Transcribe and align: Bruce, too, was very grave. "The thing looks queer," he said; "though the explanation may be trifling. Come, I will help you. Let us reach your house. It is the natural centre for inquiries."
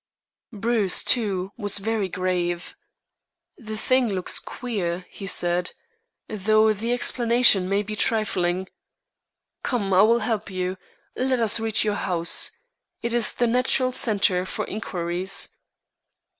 Bruce, 0.51 1.03
too, 1.03 1.51
was 1.57 1.77
very 1.77 2.09
grave. 2.09 2.75
"The 3.55 3.77
thing 3.77 4.07
looks 4.09 4.39
queer," 4.39 5.05
he 5.11 5.27
said; 5.27 5.73
"though 6.27 6.73
the 6.73 6.91
explanation 6.91 7.69
may 7.69 7.83
be 7.83 7.95
trifling. 7.95 8.67
Come, 9.61 9.93
I 9.93 10.01
will 10.01 10.21
help 10.21 10.49
you. 10.49 10.77
Let 11.15 11.39
us 11.39 11.59
reach 11.59 11.85
your 11.85 11.93
house. 11.93 12.49
It 13.03 13.13
is 13.13 13.31
the 13.33 13.45
natural 13.45 13.91
centre 13.91 14.43
for 14.43 14.65
inquiries." 14.65 15.49